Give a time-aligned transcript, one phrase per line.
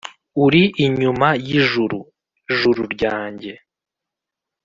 [0.45, 1.99] Uri inyuma yijuru,
[2.57, 3.51] juru ryanjye,